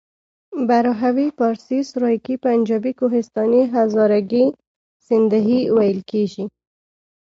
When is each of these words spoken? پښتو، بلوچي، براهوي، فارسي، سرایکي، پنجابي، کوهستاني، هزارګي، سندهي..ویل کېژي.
پښتو، 0.03 0.55
بلوچي، 0.57 0.67
براهوي، 0.69 1.27
فارسي، 1.37 1.79
سرایکي، 1.91 2.35
پنجابي، 2.45 2.91
کوهستاني، 2.99 3.61
هزارګي، 3.73 4.45
سندهي..ویل 5.07 5.99
کېژي. 6.09 6.45